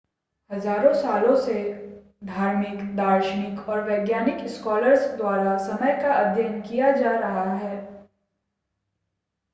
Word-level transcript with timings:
हज़ारों 0.49 0.93
सालों 0.93 1.35
से 1.35 1.53
धार्मिक 2.23 2.95
दार्शनिक 2.95 3.69
और 3.69 3.81
वैज्ञानिक 3.81 4.47
स्कॉलर्स 4.47 5.05
द्वारा 5.07 5.55
समय 5.57 5.93
का 6.01 6.11
अध्ययन 6.13 6.61
किया 6.61 6.91
जा 6.91 7.15
रहा 7.15 7.49
है 7.55 7.75